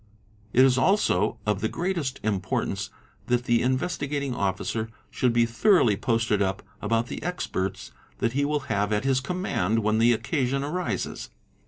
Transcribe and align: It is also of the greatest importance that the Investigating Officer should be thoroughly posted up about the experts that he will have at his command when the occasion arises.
It 0.51 0.65
is 0.65 0.79
also 0.79 1.37
of 1.45 1.61
the 1.61 1.69
greatest 1.69 2.19
importance 2.23 2.89
that 3.27 3.43
the 3.43 3.61
Investigating 3.61 4.33
Officer 4.33 4.89
should 5.11 5.31
be 5.31 5.45
thoroughly 5.45 5.95
posted 5.95 6.41
up 6.41 6.63
about 6.81 7.05
the 7.05 7.21
experts 7.21 7.91
that 8.17 8.33
he 8.33 8.43
will 8.43 8.61
have 8.61 8.91
at 8.91 9.03
his 9.03 9.19
command 9.19 9.83
when 9.83 9.99
the 9.99 10.11
occasion 10.11 10.63
arises. 10.63 11.29